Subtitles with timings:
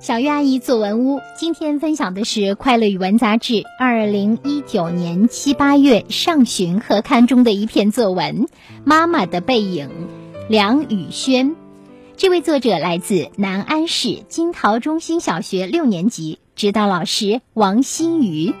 [0.00, 8.46] 小月阿姨作文屋今天分享的是《快乐语文杂志》二零一九年七八月上旬合刊中的一篇作文
[8.84, 9.88] 《妈妈的背影》，
[10.48, 11.54] 梁宇轩。
[12.16, 18.52] 这位作者来自南安市金桃中心小学六年级，指导老师王新宇。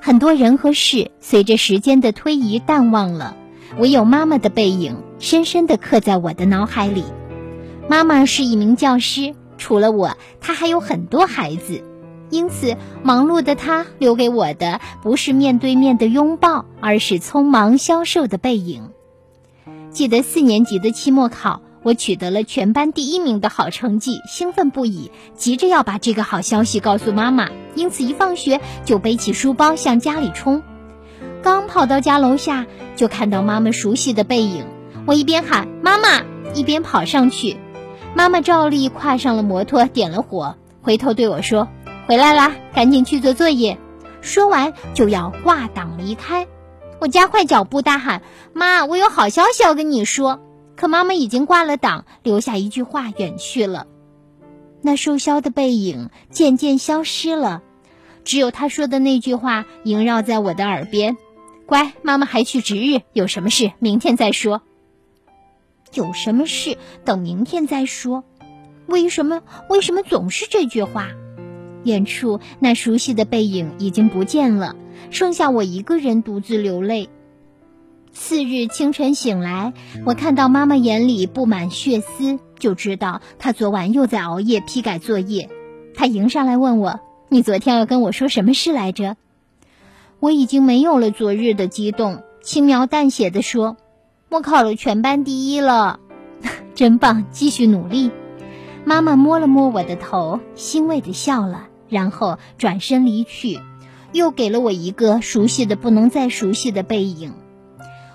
[0.00, 3.36] 很多人和事随着时间的推移淡忘了，
[3.78, 7.04] 唯有妈妈的背影深深地刻在我的脑海里。
[7.86, 9.34] 妈妈是一名教师。
[9.60, 11.84] 除了我，他还有很多孩子，
[12.30, 18.90] 因此忙碌的他留给我的不是面对面的拥抱，而是匆忙消瘦的背影。
[19.90, 30.62] 记得四年级的期末考，我取得了全班第一名的好成绩，兴奋不已，急着要把这个好消息告诉妈妈，因此一放学就背起书包向家里冲。
[31.42, 34.64] 刚跑到家楼下，就看到妈妈熟悉的背影，
[35.06, 36.22] 我一边喊妈妈，
[36.54, 37.56] 一边跑上去。
[38.14, 41.68] 妈妈照例跨上了摩托，点了火，回头对我说
[42.06, 43.78] ：“回来啦，赶紧去做作业。”
[44.20, 46.46] 说完就要挂档离开。
[47.00, 50.40] 我加快脚步大喊：“妈，我有好消息要跟你说！”
[50.76, 53.86] 可妈妈已经挂了档，留下一句话远去了。
[54.82, 57.62] 那瘦削的背影渐渐消失了，
[58.24, 61.16] 只有她说的那句话萦绕在我的耳边
[61.64, 64.62] ：“乖，妈妈还去值日，有什么事明天再说。”
[65.92, 68.24] 有什么事等明天再说？
[68.86, 69.42] 为什么？
[69.68, 71.08] 为什么总是这句话？
[71.84, 74.76] 远处那熟悉的背影已经不见了，
[75.10, 77.08] 剩下我一个人独自流泪。
[78.12, 79.72] 次日清晨醒来，
[80.04, 85.48] 我看到妈妈眼里布满血丝，就知道她昨晚又在熬夜批改作业。
[85.94, 89.16] 她迎上来问我：“你昨天要跟我说什么事来着？”
[90.20, 93.76] 我已经没有了昨日的激动，轻描淡写的说。
[94.30, 95.98] 我考了全班第一了，
[96.76, 97.24] 真棒！
[97.32, 98.12] 继续努力。
[98.84, 103.60] 妈妈摸了摸我的头，欣慰的笑了，然后转身离去，
[104.12, 107.34] 又给了我一个熟悉的不能再熟悉的背影。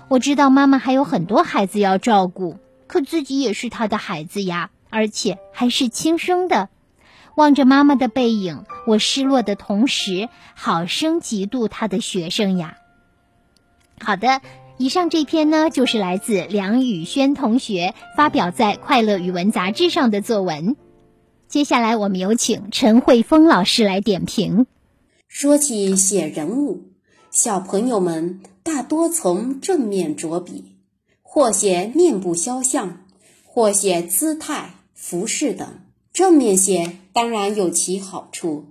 [0.08, 2.56] 我知道妈妈还有很多孩子要照顾，
[2.86, 6.70] 可自己也是她的孩子呀，而且还是亲生的。
[7.34, 12.78] 望着妈妈的背影，我失落的同时，好生嫉妒她的学生呀。
[14.00, 14.40] 好的。
[14.78, 20.76] 以上这篇呢，就是来自梁宇轩同学发表在《快乐语文杂志》上的作文。
[21.48, 24.66] 接下来，我们有请陈慧峰老师来点评。
[25.28, 26.92] 说起写人物，
[27.30, 30.76] 小朋友们大多从正面着笔，
[31.22, 33.06] 或写面部肖像，
[33.44, 35.66] 或写姿态、服饰等。
[36.12, 38.66] 正面写当然有其好处，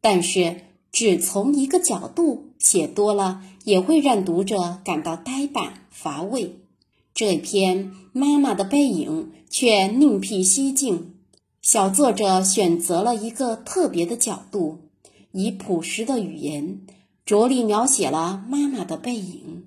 [0.00, 0.56] 但是。
[0.90, 6.60] 只从一个角度写多了，也会让读者感到呆板乏味。
[7.14, 11.14] 这篇妈妈的背影却另辟蹊径，
[11.62, 14.78] 小作者选择了一个特别的角度，
[15.32, 16.80] 以朴实的语言
[17.24, 19.64] 着力描写了妈妈的背影。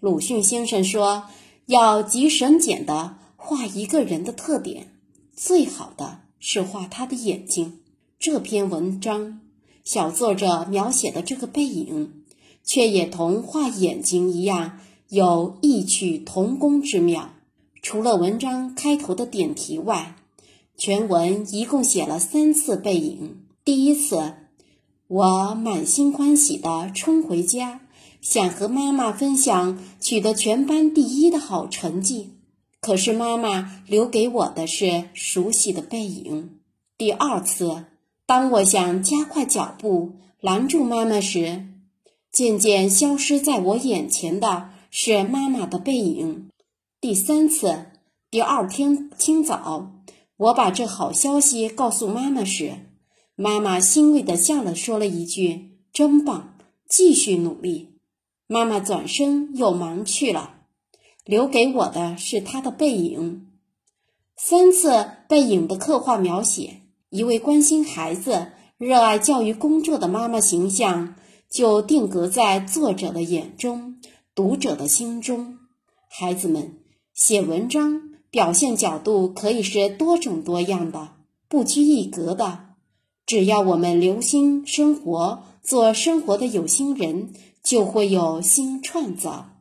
[0.00, 1.24] 鲁迅先生说
[1.66, 4.88] ：“要极省简的画一个人的特点，
[5.34, 7.80] 最好的是画他的眼睛。”
[8.18, 9.40] 这篇文章。
[9.84, 12.23] 小作者描写的这个背影，
[12.64, 17.30] 却也同画眼睛一样有异曲同工之妙。
[17.80, 20.16] 除了文章开头的点题外，
[20.76, 23.42] 全文一共写了三次背影。
[23.64, 24.34] 第一次，
[25.06, 27.82] 我满心欢喜地冲回家，
[28.20, 32.30] 想和妈妈分享取得全班第一的好成绩，
[32.80, 36.58] 可是妈妈留给我的是熟悉的背影。
[36.98, 37.84] 第二次。
[38.26, 41.66] 当我想加快脚步拦住妈妈时，
[42.34, 46.50] 渐渐消失在我眼前的是妈妈的背影。
[47.00, 47.86] 第三次，
[48.28, 49.92] 第二天清早，
[50.36, 52.90] 我把这好消息告诉妈妈时，
[53.36, 56.56] 妈妈欣慰地笑了，说了一句：“真棒，
[56.88, 58.00] 继续努力。”
[58.48, 60.56] 妈妈转身又忙去了，
[61.24, 63.46] 留给我的是她的背影。
[64.36, 66.80] 三次背影的刻画描写。
[67.10, 71.14] 一位关心孩子、热爱教育工作的妈妈形象，
[71.54, 74.00] 就定格在作者的眼中、
[74.34, 75.58] 读者的心中。
[76.08, 76.80] 孩子们
[77.14, 81.10] 写文章表现角度可以是多种多样的，
[81.48, 82.70] 不拘一格的。
[83.24, 89.53] 只要我们留心生活，做生活的有心人，就会有新创造。